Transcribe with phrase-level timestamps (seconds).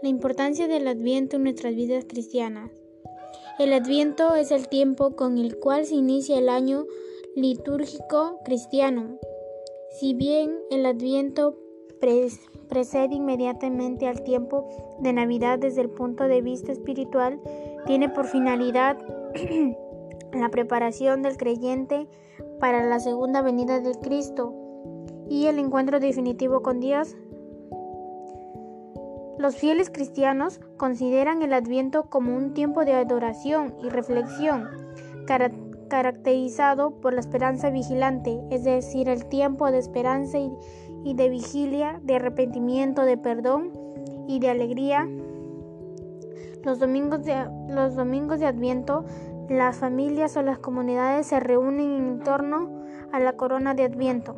[0.00, 2.70] La importancia del Adviento en nuestras vidas cristianas.
[3.58, 6.86] El Adviento es el tiempo con el cual se inicia el año
[7.34, 9.18] litúrgico cristiano.
[9.98, 11.58] Si bien el Adviento
[12.68, 14.68] precede inmediatamente al tiempo
[15.00, 17.40] de Navidad desde el punto de vista espiritual,
[17.86, 18.98] tiene por finalidad
[20.32, 22.06] la preparación del creyente
[22.60, 24.54] para la segunda venida del Cristo
[25.28, 27.16] y el encuentro definitivo con Dios.
[29.38, 34.68] Los fieles cristianos consideran el Adviento como un tiempo de adoración y reflexión,
[35.88, 42.16] caracterizado por la esperanza vigilante, es decir, el tiempo de esperanza y, de vigilia, de
[42.16, 43.70] arrepentimiento, de perdón
[44.26, 45.08] y de alegría.
[46.64, 47.36] Los domingos de,
[47.68, 49.04] los domingos de Adviento,
[49.48, 54.34] las familias o las comunidades se reúnen en torno a la corona de Adviento.